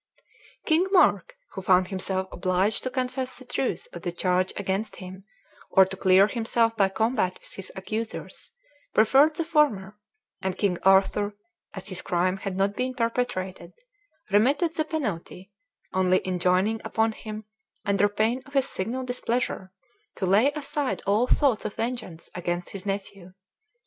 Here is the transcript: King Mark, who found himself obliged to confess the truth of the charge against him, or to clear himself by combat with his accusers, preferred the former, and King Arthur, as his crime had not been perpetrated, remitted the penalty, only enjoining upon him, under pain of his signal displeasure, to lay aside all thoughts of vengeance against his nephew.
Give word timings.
King 0.65 0.87
Mark, 0.89 1.35
who 1.51 1.61
found 1.61 1.89
himself 1.89 2.27
obliged 2.31 2.81
to 2.81 2.89
confess 2.89 3.37
the 3.37 3.45
truth 3.45 3.87
of 3.93 4.01
the 4.01 4.11
charge 4.11 4.51
against 4.57 4.95
him, 4.95 5.25
or 5.69 5.85
to 5.85 5.95
clear 5.95 6.25
himself 6.25 6.75
by 6.75 6.89
combat 6.89 7.35
with 7.39 7.53
his 7.53 7.71
accusers, 7.75 8.49
preferred 8.95 9.35
the 9.35 9.45
former, 9.45 9.99
and 10.41 10.57
King 10.57 10.79
Arthur, 10.81 11.37
as 11.75 11.89
his 11.89 12.01
crime 12.01 12.37
had 12.37 12.57
not 12.57 12.75
been 12.75 12.95
perpetrated, 12.95 13.73
remitted 14.31 14.73
the 14.73 14.85
penalty, 14.85 15.51
only 15.93 16.19
enjoining 16.25 16.81
upon 16.83 17.11
him, 17.11 17.45
under 17.85 18.09
pain 18.09 18.41
of 18.47 18.53
his 18.53 18.67
signal 18.67 19.03
displeasure, 19.03 19.71
to 20.15 20.25
lay 20.25 20.51
aside 20.53 21.03
all 21.05 21.27
thoughts 21.27 21.63
of 21.63 21.75
vengeance 21.75 22.27
against 22.33 22.71
his 22.71 22.87
nephew. 22.87 23.33